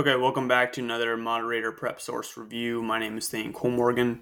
Okay, 0.00 0.16
welcome 0.16 0.48
back 0.48 0.72
to 0.72 0.80
another 0.80 1.14
moderator 1.14 1.72
prep 1.72 2.00
source 2.00 2.34
review. 2.38 2.80
My 2.82 2.98
name 2.98 3.18
is 3.18 3.28
Thayne 3.28 3.52
Kollmorgen. 3.52 4.20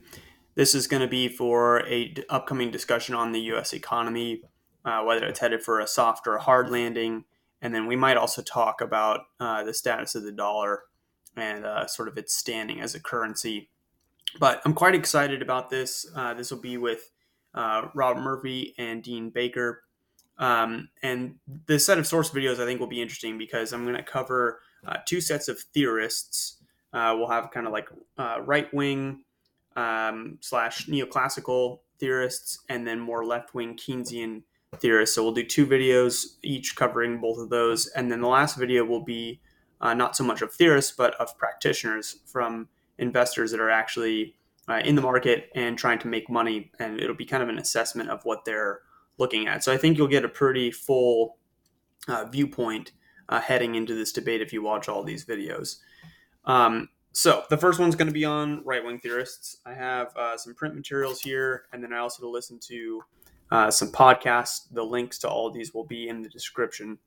This 0.56 0.74
is 0.74 0.88
going 0.88 1.02
to 1.02 1.06
be 1.06 1.28
for 1.28 1.86
a 1.86 2.08
d- 2.08 2.24
upcoming 2.28 2.72
discussion 2.72 3.14
on 3.14 3.30
the 3.30 3.38
U.S. 3.42 3.72
economy, 3.72 4.42
uh, 4.84 5.04
whether 5.04 5.24
it's 5.24 5.38
headed 5.38 5.62
for 5.62 5.78
a 5.78 5.86
soft 5.86 6.26
or 6.26 6.34
a 6.34 6.42
hard 6.42 6.68
landing, 6.68 7.26
and 7.62 7.72
then 7.72 7.86
we 7.86 7.94
might 7.94 8.16
also 8.16 8.42
talk 8.42 8.80
about 8.80 9.20
uh, 9.38 9.62
the 9.62 9.72
status 9.72 10.16
of 10.16 10.24
the 10.24 10.32
dollar 10.32 10.82
and 11.36 11.64
uh, 11.64 11.86
sort 11.86 12.08
of 12.08 12.18
its 12.18 12.34
standing 12.34 12.80
as 12.80 12.96
a 12.96 13.00
currency. 13.00 13.70
But 14.40 14.60
I'm 14.64 14.74
quite 14.74 14.96
excited 14.96 15.42
about 15.42 15.70
this. 15.70 16.04
Uh, 16.12 16.34
this 16.34 16.50
will 16.50 16.58
be 16.58 16.76
with 16.76 17.08
uh, 17.54 17.86
Robert 17.94 18.20
Murphy 18.20 18.74
and 18.78 19.00
Dean 19.00 19.30
Baker. 19.30 19.84
Um, 20.38 20.88
and 21.02 21.36
the 21.66 21.78
set 21.78 21.98
of 21.98 22.06
source 22.06 22.30
videos 22.30 22.60
I 22.60 22.64
think 22.64 22.80
will 22.80 22.86
be 22.86 23.02
interesting 23.02 23.38
because 23.38 23.72
I'm 23.72 23.84
going 23.84 23.96
to 23.96 24.02
cover 24.02 24.60
uh, 24.86 24.98
two 25.04 25.20
sets 25.20 25.48
of 25.48 25.58
theorists. 25.74 26.58
Uh, 26.92 27.14
we'll 27.16 27.28
have 27.28 27.50
kind 27.50 27.66
of 27.66 27.72
like 27.72 27.88
uh, 28.16 28.38
right 28.44 28.72
wing 28.72 29.24
um, 29.76 30.38
slash 30.40 30.86
neoclassical 30.86 31.80
theorists, 31.98 32.60
and 32.68 32.86
then 32.86 33.00
more 33.00 33.24
left 33.24 33.54
wing 33.54 33.76
Keynesian 33.76 34.42
theorists. 34.76 35.14
So 35.14 35.22
we'll 35.22 35.32
do 35.32 35.44
two 35.44 35.66
videos, 35.66 36.36
each 36.42 36.76
covering 36.76 37.20
both 37.20 37.38
of 37.38 37.50
those. 37.50 37.86
And 37.88 38.10
then 38.10 38.20
the 38.20 38.28
last 38.28 38.56
video 38.56 38.84
will 38.84 39.04
be 39.04 39.40
uh, 39.80 39.94
not 39.94 40.16
so 40.16 40.24
much 40.24 40.42
of 40.42 40.52
theorists, 40.52 40.92
but 40.96 41.14
of 41.14 41.36
practitioners 41.38 42.20
from 42.26 42.68
investors 42.98 43.50
that 43.50 43.60
are 43.60 43.70
actually 43.70 44.34
uh, 44.68 44.80
in 44.84 44.94
the 44.94 45.02
market 45.02 45.50
and 45.54 45.78
trying 45.78 45.98
to 46.00 46.08
make 46.08 46.28
money. 46.28 46.70
And 46.78 47.00
it'll 47.00 47.16
be 47.16 47.24
kind 47.24 47.42
of 47.42 47.48
an 47.48 47.58
assessment 47.58 48.10
of 48.10 48.24
what 48.24 48.44
they're 48.44 48.80
looking 49.18 49.48
at. 49.48 49.64
So 49.64 49.72
I 49.72 49.76
think 49.76 49.98
you'll 49.98 50.08
get 50.08 50.24
a 50.24 50.28
pretty 50.28 50.70
full 50.70 51.36
uh, 52.08 52.24
viewpoint 52.24 52.92
uh, 53.28 53.40
heading 53.40 53.74
into 53.74 53.94
this 53.94 54.12
debate 54.12 54.40
if 54.40 54.52
you 54.52 54.62
watch 54.62 54.88
all 54.88 55.02
these 55.02 55.24
videos. 55.24 55.76
Um, 56.44 56.88
so 57.12 57.44
the 57.50 57.56
first 57.56 57.78
one's 57.78 57.96
going 57.96 58.08
to 58.08 58.14
be 58.14 58.24
on 58.24 58.62
right 58.64 58.84
wing 58.84 58.98
theorists. 58.98 59.58
I 59.66 59.74
have 59.74 60.16
uh, 60.16 60.36
some 60.36 60.54
print 60.54 60.74
materials 60.74 61.20
here, 61.20 61.64
and 61.72 61.82
then 61.82 61.92
I 61.92 61.98
also 61.98 62.28
listen 62.28 62.58
to 62.68 63.02
uh, 63.50 63.70
some 63.70 63.90
podcasts. 63.90 64.68
The 64.70 64.84
links 64.84 65.18
to 65.20 65.28
all 65.28 65.50
these 65.50 65.74
will 65.74 65.86
be 65.86 66.08
in 66.08 66.22
the 66.22 66.28
description. 66.28 66.98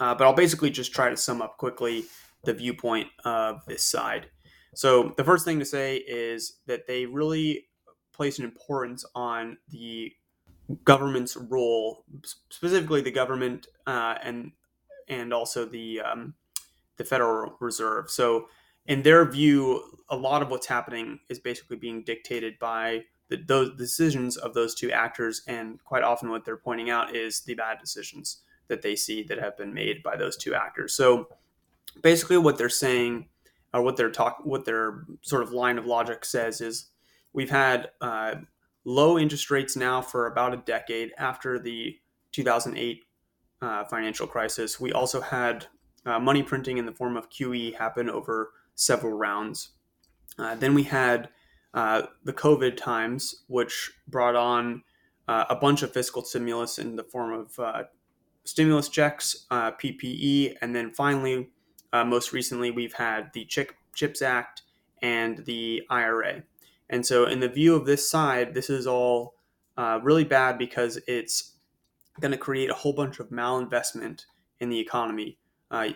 Uh, 0.00 0.14
but 0.14 0.24
I'll 0.24 0.34
basically 0.34 0.70
just 0.70 0.92
try 0.92 1.10
to 1.10 1.16
sum 1.16 1.42
up 1.42 1.56
quickly 1.56 2.04
the 2.44 2.54
viewpoint 2.54 3.08
of 3.24 3.64
this 3.66 3.82
side. 3.82 4.28
So 4.74 5.14
the 5.16 5.24
first 5.24 5.44
thing 5.44 5.58
to 5.58 5.64
say 5.64 5.96
is 5.96 6.58
that 6.66 6.86
they 6.86 7.06
really 7.06 7.68
place 8.12 8.38
an 8.38 8.44
importance 8.44 9.04
on 9.14 9.56
the 9.68 10.12
government's 10.84 11.36
role, 11.36 12.04
specifically 12.50 13.00
the 13.00 13.10
government 13.10 13.66
uh, 13.86 14.16
and 14.22 14.52
and 15.08 15.32
also 15.32 15.64
the 15.64 16.00
um, 16.00 16.34
the 16.96 17.04
Federal 17.04 17.56
Reserve. 17.60 18.10
So, 18.10 18.48
in 18.86 19.02
their 19.02 19.28
view, 19.30 19.82
a 20.08 20.16
lot 20.16 20.42
of 20.42 20.50
what's 20.50 20.66
happening 20.66 21.20
is 21.28 21.38
basically 21.38 21.76
being 21.76 22.02
dictated 22.02 22.58
by 22.58 23.04
the, 23.28 23.36
those 23.36 23.76
decisions 23.76 24.36
of 24.36 24.54
those 24.54 24.74
two 24.74 24.90
actors, 24.90 25.42
and 25.46 25.82
quite 25.84 26.02
often 26.02 26.30
what 26.30 26.44
they're 26.44 26.56
pointing 26.56 26.90
out 26.90 27.14
is 27.14 27.40
the 27.40 27.54
bad 27.54 27.78
decisions 27.78 28.42
that 28.68 28.82
they 28.82 28.96
see 28.96 29.22
that 29.22 29.38
have 29.38 29.56
been 29.56 29.74
made 29.74 30.02
by 30.02 30.16
those 30.16 30.36
two 30.36 30.54
actors. 30.54 30.94
So, 30.94 31.28
basically, 32.02 32.38
what 32.38 32.58
they're 32.58 32.68
saying, 32.68 33.28
or 33.72 33.82
what 33.82 33.96
they're 33.96 34.10
talk, 34.10 34.40
what 34.44 34.64
their 34.64 35.04
sort 35.22 35.42
of 35.42 35.52
line 35.52 35.78
of 35.78 35.86
logic 35.86 36.24
says 36.24 36.60
is, 36.60 36.86
we've 37.32 37.50
had 37.50 37.90
uh, 38.00 38.36
low 38.84 39.18
interest 39.18 39.50
rates 39.50 39.76
now 39.76 40.00
for 40.00 40.26
about 40.26 40.54
a 40.54 40.58
decade 40.58 41.12
after 41.18 41.58
the 41.58 41.98
2008 42.32 43.04
uh, 43.62 43.84
financial 43.84 44.26
crisis. 44.26 44.78
We 44.78 44.92
also 44.92 45.20
had 45.20 45.66
uh, 46.06 46.18
money 46.18 46.42
printing 46.42 46.78
in 46.78 46.86
the 46.86 46.92
form 46.92 47.16
of 47.16 47.30
QE 47.30 47.76
happen 47.76 48.10
over 48.10 48.50
several 48.74 49.14
rounds. 49.14 49.70
Uh, 50.38 50.54
then 50.54 50.74
we 50.74 50.82
had 50.82 51.28
uh, 51.72 52.02
the 52.24 52.32
COVID 52.32 52.76
times, 52.76 53.44
which 53.46 53.92
brought 54.06 54.36
on 54.36 54.82
uh, 55.28 55.44
a 55.48 55.56
bunch 55.56 55.82
of 55.82 55.92
fiscal 55.92 56.22
stimulus 56.22 56.78
in 56.78 56.96
the 56.96 57.04
form 57.04 57.32
of 57.32 57.58
uh, 57.58 57.82
stimulus 58.44 58.88
checks, 58.88 59.46
PPE, 59.50 60.56
and 60.60 60.74
then 60.74 60.92
finally, 60.92 61.48
most 61.92 62.32
recently, 62.32 62.70
we've 62.70 62.92
had 62.92 63.32
the 63.32 63.44
Chip, 63.44 63.72
CHIPS 63.94 64.20
Act 64.20 64.62
and 65.00 65.44
the 65.46 65.82
IRA. 65.88 66.42
And 66.90 67.04
so, 67.04 67.26
in 67.26 67.40
the 67.40 67.48
view 67.48 67.74
of 67.74 67.86
this 67.86 68.08
side, 68.08 68.54
this 68.54 68.70
is 68.70 68.86
all 68.86 69.34
really 70.02 70.24
bad 70.24 70.58
because 70.58 70.98
it's 71.06 71.54
going 72.20 72.32
to 72.32 72.38
create 72.38 72.70
a 72.70 72.74
whole 72.74 72.92
bunch 72.92 73.18
of 73.18 73.30
malinvestment 73.30 74.24
in 74.60 74.68
the 74.68 74.78
economy. 74.78 75.38
Uh, 75.70 75.88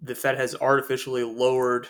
the 0.00 0.14
Fed 0.14 0.36
has 0.36 0.54
artificially 0.60 1.22
lowered 1.22 1.88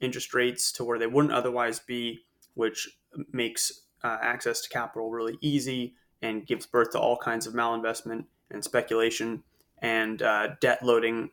interest 0.00 0.34
rates 0.34 0.72
to 0.72 0.84
where 0.84 0.98
they 0.98 1.06
wouldn't 1.06 1.32
otherwise 1.32 1.78
be, 1.80 2.20
which 2.54 2.88
makes 3.32 3.82
uh, 4.02 4.18
access 4.20 4.60
to 4.62 4.68
capital 4.68 5.10
really 5.10 5.38
easy 5.40 5.94
and 6.22 6.46
gives 6.46 6.66
birth 6.66 6.90
to 6.90 6.98
all 6.98 7.16
kinds 7.16 7.46
of 7.46 7.54
malinvestment 7.54 8.24
and 8.50 8.64
speculation 8.64 9.42
and 9.78 10.22
uh, 10.22 10.48
debt 10.60 10.82
loading 10.82 11.30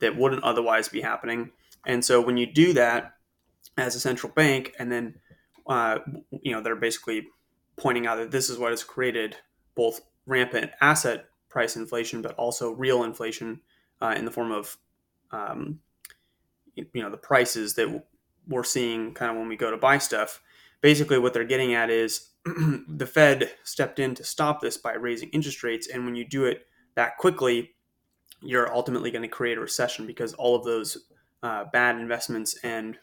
that 0.00 0.16
wouldn't 0.16 0.44
otherwise 0.44 0.88
be 0.88 1.00
happening. 1.00 1.50
And 1.86 2.04
so 2.04 2.20
when 2.20 2.36
you 2.36 2.46
do 2.46 2.72
that 2.74 3.14
as 3.76 3.94
a 3.94 4.00
central 4.00 4.32
bank, 4.32 4.74
and 4.78 4.92
then 4.92 5.16
uh, 5.66 5.98
you 6.30 6.52
know 6.52 6.60
they're 6.60 6.76
basically 6.76 7.26
pointing 7.76 8.06
out 8.06 8.16
that 8.16 8.30
this 8.30 8.50
is 8.50 8.58
what 8.58 8.70
has 8.70 8.84
created 8.84 9.36
both 9.74 10.00
rampant 10.26 10.70
asset 10.80 11.26
price 11.48 11.76
inflation, 11.76 12.22
but 12.22 12.34
also 12.34 12.72
real 12.72 13.04
inflation 13.04 13.60
uh, 14.00 14.14
in 14.16 14.24
the 14.24 14.30
form 14.30 14.52
of 14.52 14.76
um, 15.30 15.80
you 16.74 16.86
know 16.94 17.10
the 17.10 17.16
prices 17.16 17.74
that 17.74 18.04
we're 18.48 18.64
seeing 18.64 19.14
kind 19.14 19.30
of 19.30 19.36
when 19.36 19.48
we 19.48 19.56
go 19.56 19.70
to 19.70 19.76
buy 19.76 19.98
stuff. 19.98 20.42
Basically, 20.80 21.18
what 21.18 21.32
they're 21.32 21.44
getting 21.44 21.74
at 21.74 21.90
is 21.90 22.30
the 22.44 23.06
Fed 23.06 23.50
stepped 23.62 23.98
in 23.98 24.14
to 24.16 24.24
stop 24.24 24.60
this 24.60 24.76
by 24.76 24.94
raising 24.94 25.30
interest 25.30 25.62
rates, 25.62 25.88
and 25.88 26.04
when 26.04 26.14
you 26.14 26.26
do 26.26 26.44
it 26.44 26.66
that 26.94 27.16
quickly, 27.16 27.74
you're 28.42 28.72
ultimately 28.72 29.10
going 29.10 29.22
to 29.22 29.28
create 29.28 29.56
a 29.56 29.60
recession 29.60 30.06
because 30.06 30.34
all 30.34 30.54
of 30.54 30.64
those 30.64 30.98
uh, 31.42 31.64
bad 31.72 31.96
investments 31.96 32.56
and 32.62 32.98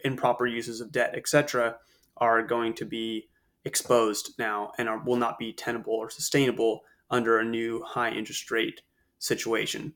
improper 0.00 0.46
uses 0.46 0.80
of 0.80 0.90
debt, 0.90 1.14
etc., 1.14 1.76
are 2.20 2.42
going 2.42 2.74
to 2.74 2.84
be 2.84 3.28
exposed 3.64 4.34
now 4.38 4.72
and 4.78 4.88
are, 4.88 4.98
will 4.98 5.16
not 5.16 5.38
be 5.38 5.52
tenable 5.52 5.94
or 5.94 6.10
sustainable 6.10 6.82
under 7.10 7.38
a 7.38 7.44
new 7.44 7.82
high 7.82 8.10
interest 8.10 8.50
rate 8.50 8.82
situation. 9.18 9.94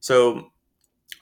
So, 0.00 0.50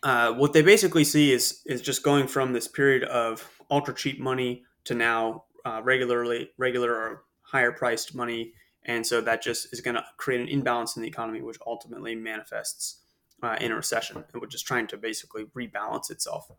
uh, 0.03 0.33
what 0.33 0.53
they 0.53 0.63
basically 0.63 1.05
see 1.05 1.33
is 1.33 1.63
is 1.67 1.81
just 1.81 2.03
going 2.03 2.29
from 2.29 2.53
this 2.53 2.69
period 2.69 3.05
of 3.05 3.49
ultra 3.71 3.95
cheap 3.95 4.21
money 4.21 4.65
to 4.85 4.95
now 4.95 5.45
uh, 5.65 5.81
regularly 5.83 6.51
regular 6.57 6.95
or 6.95 7.25
higher 7.43 7.73
priced 7.73 8.15
money, 8.15 8.53
and 8.85 9.05
so 9.05 9.21
that 9.21 9.43
just 9.43 9.73
is 9.73 9.81
going 9.81 9.97
to 9.97 10.05
create 10.17 10.41
an 10.41 10.49
imbalance 10.49 10.97
in 10.97 11.03
the 11.03 11.09
economy, 11.09 11.41
which 11.41 11.59
ultimately 11.67 12.15
manifests 12.15 13.01
uh, 13.43 13.57
in 13.61 13.73
a 13.73 13.75
recession, 13.75 14.17
and 14.17 14.41
we're 14.41 14.47
just 14.47 14.67
trying 14.67 14.87
to 14.87 14.97
basically 14.97 15.45
rebalance 15.57 16.11
itself. 16.11 16.51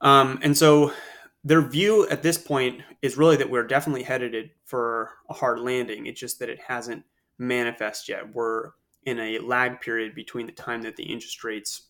Um, 0.00 0.38
and 0.42 0.56
so 0.56 0.92
their 1.42 1.62
view 1.62 2.06
at 2.08 2.22
this 2.22 2.38
point 2.38 2.82
is 3.02 3.16
really 3.16 3.36
that 3.36 3.50
we're 3.50 3.66
definitely 3.66 4.02
headed 4.02 4.50
for 4.64 5.10
a 5.28 5.34
hard 5.34 5.60
landing. 5.60 6.06
It's 6.06 6.20
just 6.20 6.38
that 6.38 6.50
it 6.50 6.60
hasn't 6.60 7.04
manifest 7.38 8.08
yet. 8.08 8.34
We're 8.34 8.72
in 9.04 9.18
a 9.18 9.38
lag 9.38 9.80
period 9.80 10.14
between 10.14 10.46
the 10.46 10.52
time 10.52 10.82
that 10.82 10.96
the 10.96 11.04
interest 11.04 11.42
rates 11.42 11.88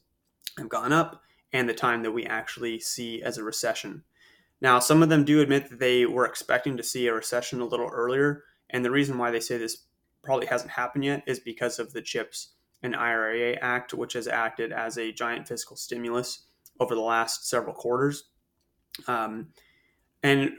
have 0.59 0.69
gone 0.69 0.93
up 0.93 1.22
and 1.53 1.69
the 1.69 1.75
time 1.75 2.03
that 2.03 2.12
we 2.12 2.25
actually 2.25 2.78
see 2.78 3.22
as 3.22 3.38
a 3.38 3.44
recession. 3.44 4.05
Now, 4.61 4.78
some 4.78 5.03
of 5.03 5.09
them 5.09 5.25
do 5.25 5.41
admit 5.41 5.71
that 5.71 5.81
they 5.81 6.06
were 6.06 6.27
expecting 6.27 6.77
to 6.77 6.82
see 6.82 7.06
a 7.06 7.15
recession 7.15 7.61
a 7.61 7.65
little 7.65 7.88
earlier, 7.88 8.44
and 8.69 8.84
the 8.84 8.91
reason 8.91 9.19
why 9.19 9.31
they 9.31 9.41
say 9.41 9.56
this 9.56 9.84
probably 10.23 10.47
hasn't 10.47 10.73
happened 10.73 11.05
yet 11.05 11.25
is 11.26 11.41
because 11.41 11.79
of 11.79 11.93
the 11.93 12.02
CHIPS 12.02 12.50
and 12.82 12.94
IRA 12.94 13.55
Act, 13.55 13.94
which 13.94 14.12
has 14.12 14.29
acted 14.29 14.70
as 14.70 14.97
a 14.99 15.12
giant 15.12 15.49
fiscal 15.49 15.76
stimulus 15.76 16.44
over 16.79 16.94
the 16.94 17.00
last 17.00 17.49
several 17.49 17.75
quarters. 17.75 18.25
Um, 19.06 19.48
and 20.22 20.52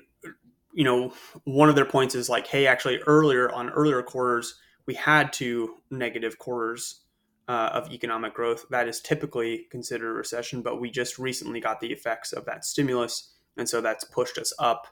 you 0.74 0.84
know, 0.84 1.14
one 1.44 1.70
of 1.70 1.76
their 1.76 1.86
points 1.86 2.16
is 2.16 2.30
like, 2.30 2.48
hey, 2.48 2.68
actually, 2.68 3.00
earlier 3.00 3.52
on 3.52 3.70
earlier 3.70 4.02
quarters, 4.02 4.56
we 4.86 4.94
had 4.94 5.34
two 5.34 5.76
negative 5.90 6.38
quarters 6.38 7.02
uh, 7.48 7.70
of 7.74 7.92
economic 7.92 8.34
growth. 8.34 8.66
That 8.70 8.88
is 8.88 9.02
typically 9.02 9.68
considered 9.70 10.12
a 10.12 10.14
recession, 10.14 10.62
but 10.62 10.80
we 10.80 10.90
just 10.90 11.20
recently 11.20 11.60
got 11.60 11.80
the 11.82 11.92
effects 11.92 12.32
of 12.32 12.46
that 12.46 12.66
stimulus. 12.66 13.34
And 13.58 13.68
so 13.68 13.82
that's 13.82 14.06
pushed 14.06 14.38
us 14.38 14.54
up 14.60 14.88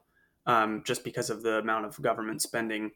um, 0.46 0.84
just 0.86 1.04
because 1.04 1.30
of 1.30 1.44
the 1.44 1.60
amount 1.60 1.86
of 1.86 2.02
government 2.02 2.42
spending, 2.42 2.92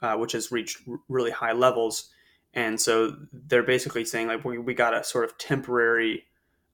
uh, 0.00 0.16
which 0.16 0.32
has 0.32 0.50
reached 0.50 0.78
r- 0.88 1.00
really 1.08 1.30
high 1.30 1.52
levels. 1.52 2.10
And 2.54 2.80
so 2.80 3.16
they're 3.32 3.62
basically 3.62 4.04
saying, 4.04 4.28
like, 4.28 4.44
we, 4.44 4.58
we 4.58 4.74
got 4.74 4.94
a 4.94 5.04
sort 5.04 5.24
of 5.24 5.36
temporary 5.36 6.24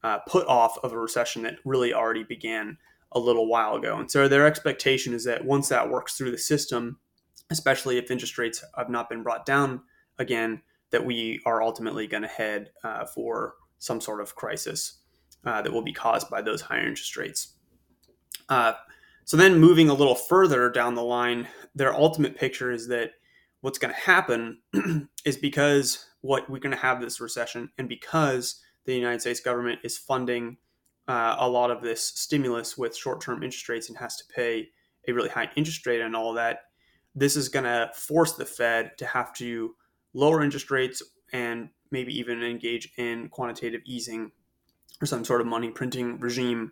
uh, 0.05 0.19
put 0.19 0.47
off 0.47 0.79
of 0.83 0.93
a 0.93 0.99
recession 0.99 1.43
that 1.43 1.57
really 1.65 1.93
already 1.93 2.23
began 2.23 2.79
a 3.13 3.19
little 3.19 3.49
while 3.49 3.75
ago. 3.75 3.99
And 3.99 4.11
so 4.11 4.29
their 4.29 4.47
expectation 4.47 5.15
is 5.15 5.25
that 5.25 5.45
once 5.45 5.69
that 5.69 5.91
works 5.91 6.17
through 6.17 6.31
the 6.31 6.39
system, 6.39 6.99
especially 7.51 7.99
if 7.99 8.11
interest 8.11 8.39
rates 8.39 8.65
have 8.77 8.89
not 8.89 9.09
been 9.09 9.23
brought 9.23 9.45
down 9.47 9.83
again, 10.19 10.63
that 10.91 11.05
we 11.05 11.41
are 11.47 11.63
ultimately 11.63 12.07
going 12.07 12.23
to 12.23 12.29
head 12.29 12.71
uh, 12.85 13.05
for 13.07 13.55
some 13.79 14.01
sort 14.01 14.21
of 14.21 14.35
crisis. 14.35 15.01
uh, 15.45 15.63
that 15.63 15.73
will 15.73 15.83
be 15.83 15.93
caused 15.93 16.29
by 16.29 16.43
those 16.43 16.61
higher 16.61 16.87
interest 16.87 17.17
rates. 17.17 17.55
Uh, 18.49 18.75
so 19.25 19.37
then 19.37 19.59
moving 19.59 19.89
a 19.89 19.95
little 19.95 20.15
further 20.15 20.71
down 20.71 20.95
the 20.95 21.03
line, 21.03 21.49
their 21.75 21.95
ultimate 21.95 22.37
picture 22.37 22.71
is 22.71 22.89
that 22.89 23.13
what's 23.61 23.79
going 23.79 23.95
to 23.95 24.01
happen 24.01 24.59
is 25.25 25.37
because 25.37 26.07
what 26.21 26.49
we're 26.51 26.59
going 26.59 26.75
to 26.75 26.83
have 26.83 27.01
this 27.01 27.21
recession 27.21 27.71
and 27.79 27.89
because 27.89 28.61
the 28.85 28.95
United 28.95 29.21
States 29.21 29.41
government 29.41 29.79
is 29.85 29.97
funding 29.97 30.57
uh, 31.11 31.35
a 31.41 31.49
lot 31.49 31.73
of 31.73 31.83
this 31.83 32.07
stimulus 32.07 32.79
with 32.79 32.97
short-term 32.97 33.43
interest 33.43 33.69
rates 33.69 33.89
and 33.89 33.99
has 33.99 34.17
to 34.17 34.25
pay 34.33 34.69
a 35.09 35.13
really 35.13 35.29
high 35.29 35.51
interest 35.57 35.85
rate 35.85 36.01
and 36.01 36.15
all 36.15 36.33
that, 36.33 36.61
this 37.17 37.35
is 37.35 37.49
going 37.49 37.65
to 37.65 37.91
force 37.97 38.35
the 38.35 38.45
Fed 38.45 38.97
to 38.97 39.05
have 39.05 39.33
to 39.35 39.75
lower 40.15 40.41
interest 40.41 40.71
rates 40.71 41.03
and 41.33 41.69
maybe 41.91 42.17
even 42.17 42.45
engage 42.45 42.93
in 42.97 43.29
quantitative 43.29 43.81
easing 43.85 44.31
or 45.03 45.07
some 45.07 45.25
sort 45.25 45.41
of 45.41 45.49
money 45.49 45.71
printing 45.71 46.21
regime 46.21 46.71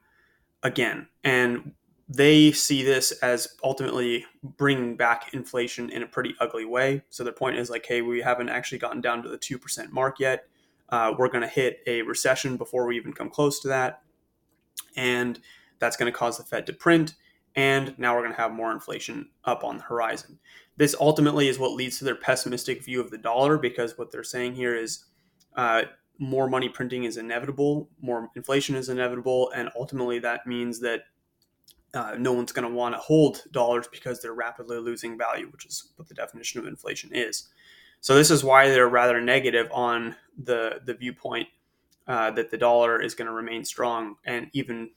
again. 0.63 1.09
And 1.25 1.73
they 2.09 2.53
see 2.53 2.85
this 2.85 3.11
as 3.11 3.49
ultimately 3.65 4.25
bringing 4.57 4.97
back 4.97 5.35
inflation 5.35 5.91
in 5.91 6.05
a 6.05 6.07
pretty 6.07 6.37
ugly 6.39 6.65
way. 6.65 7.03
So 7.11 7.25
their 7.25 7.33
point 7.33 7.57
is 7.57 7.71
like, 7.71 7.85
hey, 7.85 8.03
we 8.03 8.21
haven't 8.21 8.51
actually 8.51 8.79
gotten 8.79 9.01
down 9.01 9.25
to 9.25 9.29
the 9.29 9.39
2% 9.39 9.91
mark 9.91 10.21
yet. 10.21 10.45
Uh, 10.91 11.13
we're 11.19 11.29
going 11.29 11.43
to 11.43 11.49
hit 11.49 11.81
a 11.89 12.03
recession 12.03 12.57
before 12.57 12.87
we 12.87 12.97
even 12.97 13.13
come 13.13 13.31
close 13.31 13.59
to 13.63 13.69
that. 13.69 14.03
And 14.97 15.39
that's 15.79 15.97
going 15.97 16.11
to 16.11 16.17
cause 16.17 16.39
the 16.39 16.45
Fed 16.45 16.67
to 16.67 16.73
print. 16.73 17.15
And 17.55 17.99
now 17.99 18.15
we're 18.15 18.23
going 18.23 18.35
to 18.35 18.41
have 18.41 18.53
more 18.53 18.73
inflation 18.73 19.31
up 19.45 19.65
on 19.65 19.79
the 19.79 19.83
horizon. 19.83 20.39
This 20.77 20.95
ultimately 21.01 21.49
is 21.49 21.59
what 21.59 21.73
leads 21.73 21.99
to 21.99 22.05
their 22.05 22.15
pessimistic 22.15 22.85
view 22.85 23.01
of 23.01 23.11
the 23.11 23.19
dollar 23.19 23.59
because 23.59 23.99
what 23.99 24.13
they're 24.13 24.23
saying 24.23 24.55
here 24.55 24.77
is 24.77 25.05
uh, 25.57 25.83
more 26.19 26.49
money 26.49 26.69
printing 26.69 27.05
is 27.05 27.17
inevitable, 27.17 27.89
more 28.01 28.31
inflation 28.37 28.77
is 28.77 28.89
inevitable, 28.89 29.51
and 29.55 29.71
ultimately 29.77 30.19
that 30.21 30.47
means 30.47 30.81
that 30.81 31.03
uh, 31.95 32.15
no 32.19 32.33
one's 32.33 32.53
going 32.53 32.69
to 32.69 32.75
want 32.75 32.95
to 32.95 33.01
hold 33.01 33.43
dollars 33.51 33.89
because 33.91 34.21
they're 34.21 34.35
rapidly 34.35 34.79
losing 34.79 35.17
value, 35.17 35.49
which 35.51 35.65
is 35.65 35.93
what 35.97 36.09
the 36.09 36.15
definition 36.15 36.61
of 36.61 36.67
inflation 36.67 37.11
is. 37.13 37.49
So 38.01 38.15
this 38.15 38.31
is 38.31 38.45
why 38.45 38.69
they're 38.69 38.89
rather 38.89 39.21
negative 39.21 39.69
on 39.73 40.15
the 40.45 40.81
the 40.85 40.95
viewpoint 40.95 41.49
uh, 42.09 42.31
that 42.33 42.51
the 42.51 42.59
dollar 42.59 43.01
is 43.01 43.15
going 43.15 43.27
to 43.27 43.33
remain 43.33 43.65
strong, 43.65 44.17
and 44.25 44.49
even 44.53 44.91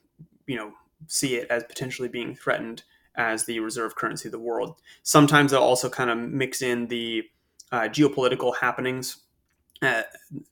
you 0.46 0.56
know 0.56 0.72
see 1.06 1.36
it 1.36 1.48
as 1.50 1.64
potentially 1.64 2.08
being 2.08 2.34
threatened 2.34 2.82
as 3.16 3.44
the 3.44 3.60
reserve 3.60 3.94
currency 3.94 4.28
of 4.28 4.32
the 4.32 4.38
world. 4.38 4.80
Sometimes 5.02 5.50
they'll 5.50 5.60
also 5.60 5.90
kind 5.90 6.10
of 6.10 6.18
mix 6.18 6.62
in 6.62 6.88
the 6.88 7.24
uh, 7.70 7.82
geopolitical 7.82 8.56
happenings 8.56 9.18
uh, 9.82 10.02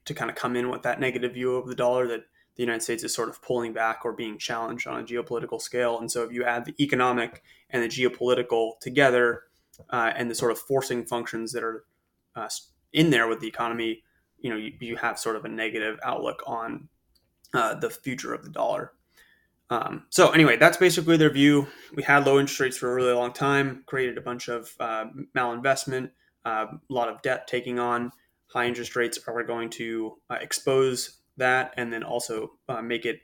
to 0.04 0.14
kind 0.14 0.30
of 0.30 0.36
come 0.36 0.56
in 0.56 0.68
with 0.68 0.82
that 0.82 1.00
negative 1.00 1.34
view 1.34 1.56
of 1.56 1.66
the 1.66 1.74
dollar 1.74 2.06
that 2.08 2.24
the 2.56 2.62
United 2.62 2.82
States 2.82 3.04
is 3.04 3.14
sort 3.14 3.28
of 3.28 3.40
pulling 3.40 3.72
back 3.72 4.00
or 4.04 4.12
being 4.12 4.36
challenged 4.36 4.86
on 4.86 5.00
a 5.00 5.04
geopolitical 5.04 5.60
scale. 5.60 5.98
And 5.98 6.10
so 6.10 6.24
if 6.24 6.32
you 6.32 6.44
add 6.44 6.64
the 6.64 6.74
economic 6.82 7.42
and 7.70 7.82
the 7.82 7.88
geopolitical 7.88 8.78
together 8.80 9.44
uh, 9.88 10.12
and 10.14 10.30
the 10.30 10.34
sort 10.34 10.52
of 10.52 10.58
forcing 10.58 11.06
functions 11.06 11.52
that 11.52 11.62
are 11.62 11.84
uh, 12.36 12.48
in 12.92 13.10
there 13.10 13.28
with 13.28 13.40
the 13.40 13.48
economy, 13.48 14.02
you 14.40 14.50
know, 14.50 14.56
you, 14.56 14.72
you, 14.80 14.96
have 14.96 15.18
sort 15.18 15.36
of 15.36 15.44
a 15.44 15.48
negative 15.48 15.98
outlook 16.02 16.42
on 16.46 16.88
uh, 17.54 17.74
the 17.74 17.90
future 17.90 18.32
of 18.32 18.42
the 18.42 18.50
dollar. 18.50 18.92
Um, 19.70 20.06
so 20.10 20.30
anyway, 20.30 20.56
that's 20.56 20.76
basically 20.76 21.16
their 21.16 21.30
view. 21.30 21.68
We 21.94 22.02
had 22.02 22.26
low 22.26 22.40
interest 22.40 22.60
rates 22.60 22.76
for 22.76 22.90
a 22.90 22.94
really 22.94 23.12
long 23.12 23.32
time, 23.32 23.84
created 23.86 24.18
a 24.18 24.20
bunch 24.20 24.48
of 24.48 24.72
uh, 24.80 25.06
malinvestment, 25.36 26.10
uh, 26.44 26.66
a 26.72 26.92
lot 26.92 27.08
of 27.08 27.22
debt 27.22 27.46
taking 27.46 27.78
on. 27.78 28.10
High 28.48 28.66
interest 28.66 28.96
rates 28.96 29.18
are 29.28 29.44
going 29.44 29.70
to 29.70 30.16
uh, 30.28 30.38
expose 30.40 31.20
that 31.36 31.72
and 31.76 31.92
then 31.92 32.02
also 32.02 32.52
uh, 32.68 32.82
make 32.82 33.06
it 33.06 33.20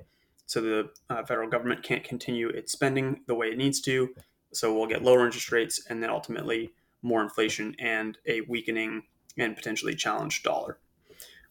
so 0.46 0.60
the 0.60 0.90
uh, 1.10 1.24
federal 1.24 1.50
government 1.50 1.82
can't 1.82 2.04
continue 2.04 2.48
its 2.48 2.70
spending 2.70 3.22
the 3.26 3.34
way 3.34 3.48
it 3.48 3.58
needs 3.58 3.80
to. 3.80 4.10
So 4.52 4.72
we'll 4.72 4.86
get 4.86 5.02
lower 5.02 5.26
interest 5.26 5.50
rates 5.50 5.84
and 5.90 6.00
then 6.00 6.10
ultimately 6.10 6.70
more 7.02 7.22
inflation 7.22 7.74
and 7.80 8.16
a 8.26 8.42
weakening 8.42 9.02
and 9.36 9.56
potentially 9.56 9.94
challenged 9.94 10.44
dollar. 10.44 10.78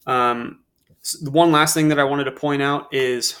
Um, 0.06 0.60
the 1.20 1.30
one 1.30 1.52
last 1.52 1.74
thing 1.74 1.88
that 1.88 1.98
I 1.98 2.04
wanted 2.04 2.24
to 2.24 2.32
point 2.32 2.62
out 2.62 2.92
is 2.92 3.38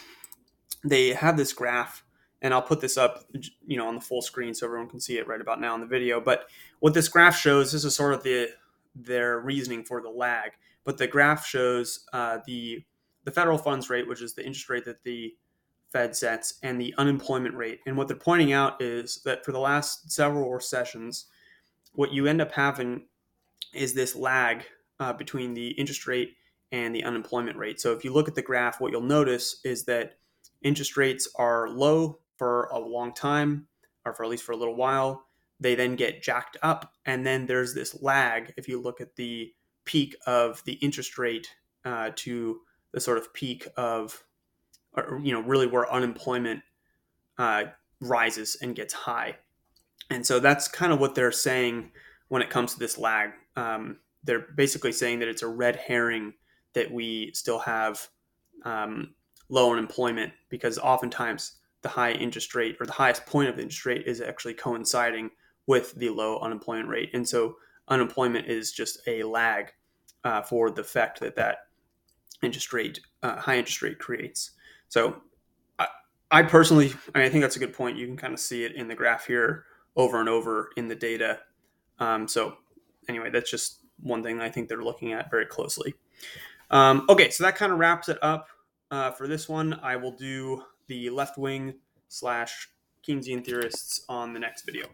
they 0.84 1.10
have 1.10 1.36
this 1.36 1.52
graph, 1.52 2.04
and 2.42 2.54
I'll 2.54 2.62
put 2.62 2.80
this 2.80 2.96
up, 2.96 3.24
you 3.66 3.76
know, 3.76 3.88
on 3.88 3.94
the 3.94 4.00
full 4.00 4.22
screen 4.22 4.54
so 4.54 4.66
everyone 4.66 4.88
can 4.88 5.00
see 5.00 5.18
it 5.18 5.26
right 5.26 5.40
about 5.40 5.60
now 5.60 5.74
in 5.74 5.80
the 5.80 5.86
video. 5.86 6.20
But 6.20 6.48
what 6.80 6.94
this 6.94 7.08
graph 7.08 7.36
shows, 7.36 7.72
this 7.72 7.84
is 7.84 7.94
sort 7.94 8.14
of 8.14 8.22
the 8.22 8.50
their 8.94 9.40
reasoning 9.40 9.84
for 9.84 10.00
the 10.00 10.08
lag. 10.08 10.52
But 10.84 10.96
the 10.98 11.06
graph 11.06 11.44
shows 11.44 12.06
uh, 12.12 12.38
the 12.46 12.84
the 13.24 13.32
federal 13.32 13.58
funds 13.58 13.90
rate, 13.90 14.06
which 14.06 14.22
is 14.22 14.34
the 14.34 14.46
interest 14.46 14.68
rate 14.68 14.84
that 14.84 15.02
the 15.02 15.34
Fed 15.92 16.14
sets, 16.14 16.58
and 16.62 16.80
the 16.80 16.94
unemployment 16.98 17.54
rate. 17.54 17.80
And 17.86 17.96
what 17.96 18.06
they're 18.06 18.16
pointing 18.16 18.52
out 18.52 18.80
is 18.80 19.22
that 19.24 19.44
for 19.44 19.52
the 19.52 19.58
last 19.58 20.10
several 20.12 20.52
recessions, 20.52 21.26
what 21.94 22.12
you 22.12 22.26
end 22.26 22.40
up 22.40 22.52
having 22.52 23.06
is 23.74 23.92
this 23.94 24.14
lag 24.14 24.64
uh, 25.00 25.12
between 25.12 25.54
the 25.54 25.68
interest 25.70 26.06
rate 26.06 26.36
and 26.72 26.94
the 26.94 27.04
unemployment 27.04 27.56
rate. 27.56 27.80
So 27.80 27.92
if 27.92 28.04
you 28.04 28.12
look 28.12 28.28
at 28.28 28.34
the 28.34 28.42
graph, 28.42 28.80
what 28.80 28.92
you'll 28.92 29.00
notice 29.00 29.60
is 29.64 29.84
that 29.84 30.18
interest 30.62 30.96
rates 30.96 31.28
are 31.36 31.68
low 31.68 32.18
for 32.36 32.64
a 32.72 32.78
long 32.78 33.14
time, 33.14 33.68
or 34.04 34.14
for 34.14 34.24
at 34.24 34.30
least 34.30 34.44
for 34.44 34.52
a 34.52 34.56
little 34.56 34.76
while. 34.76 35.26
They 35.58 35.74
then 35.74 35.96
get 35.96 36.22
jacked 36.22 36.56
up, 36.62 36.92
and 37.06 37.24
then 37.24 37.46
there's 37.46 37.72
this 37.72 38.02
lag. 38.02 38.52
If 38.56 38.68
you 38.68 38.80
look 38.80 39.00
at 39.00 39.16
the 39.16 39.52
peak 39.84 40.16
of 40.26 40.62
the 40.64 40.74
interest 40.74 41.16
rate 41.16 41.48
uh, 41.84 42.10
to 42.16 42.60
the 42.92 43.00
sort 43.00 43.18
of 43.18 43.32
peak 43.32 43.66
of, 43.76 44.22
or, 44.92 45.20
you 45.22 45.32
know, 45.32 45.40
really 45.40 45.66
where 45.66 45.90
unemployment 45.90 46.62
uh, 47.38 47.64
rises 48.00 48.58
and 48.60 48.74
gets 48.74 48.92
high. 48.92 49.36
And 50.10 50.26
so 50.26 50.40
that's 50.40 50.68
kind 50.68 50.92
of 50.92 51.00
what 51.00 51.14
they're 51.14 51.32
saying 51.32 51.92
when 52.28 52.42
it 52.42 52.50
comes 52.50 52.74
to 52.74 52.78
this 52.78 52.98
lag. 52.98 53.30
Um, 53.56 53.98
they're 54.24 54.46
basically 54.56 54.92
saying 54.92 55.20
that 55.20 55.28
it's 55.28 55.42
a 55.42 55.48
red 55.48 55.76
herring 55.76 56.34
that 56.76 56.92
we 56.92 57.32
still 57.32 57.58
have 57.58 58.06
um, 58.66 59.14
low 59.48 59.72
unemployment 59.72 60.30
because 60.50 60.78
oftentimes 60.78 61.52
the 61.80 61.88
high 61.88 62.12
interest 62.12 62.54
rate 62.54 62.76
or 62.78 62.84
the 62.84 62.92
highest 62.92 63.24
point 63.24 63.48
of 63.48 63.56
the 63.56 63.62
interest 63.62 63.86
rate 63.86 64.06
is 64.06 64.20
actually 64.20 64.52
coinciding 64.52 65.30
with 65.66 65.94
the 65.94 66.10
low 66.10 66.38
unemployment 66.40 66.90
rate. 66.90 67.08
And 67.14 67.26
so 67.26 67.56
unemployment 67.88 68.46
is 68.46 68.72
just 68.72 69.00
a 69.06 69.22
lag 69.22 69.72
uh, 70.22 70.42
for 70.42 70.70
the 70.70 70.84
fact 70.84 71.18
that 71.20 71.34
that 71.36 71.68
interest 72.42 72.74
rate, 72.74 73.00
uh, 73.22 73.36
high 73.36 73.56
interest 73.56 73.80
rate 73.80 73.98
creates. 73.98 74.50
So 74.88 75.22
I, 75.78 75.86
I 76.30 76.42
personally, 76.42 76.92
I, 77.14 77.18
mean, 77.18 77.26
I 77.26 77.30
think 77.30 77.40
that's 77.40 77.56
a 77.56 77.60
good 77.60 77.72
point. 77.72 77.96
You 77.96 78.06
can 78.06 78.18
kind 78.18 78.34
of 78.34 78.40
see 78.40 78.64
it 78.64 78.74
in 78.74 78.86
the 78.86 78.94
graph 78.94 79.26
here 79.26 79.64
over 79.96 80.20
and 80.20 80.28
over 80.28 80.68
in 80.76 80.88
the 80.88 80.94
data. 80.94 81.38
Um, 81.98 82.28
so 82.28 82.58
anyway, 83.08 83.30
that's 83.30 83.50
just 83.50 83.80
one 83.98 84.22
thing 84.22 84.42
I 84.42 84.50
think 84.50 84.68
they're 84.68 84.84
looking 84.84 85.14
at 85.14 85.30
very 85.30 85.46
closely. 85.46 85.94
Um, 86.70 87.06
okay, 87.08 87.30
so 87.30 87.44
that 87.44 87.56
kind 87.56 87.72
of 87.72 87.78
wraps 87.78 88.08
it 88.08 88.18
up 88.22 88.48
uh, 88.90 89.10
for 89.12 89.26
this 89.28 89.48
one. 89.48 89.78
I 89.82 89.96
will 89.96 90.12
do 90.12 90.62
the 90.88 91.10
left 91.10 91.38
wing 91.38 91.74
slash 92.08 92.68
Keynesian 93.06 93.44
theorists 93.44 94.04
on 94.08 94.32
the 94.32 94.40
next 94.40 94.62
video. 94.66 94.86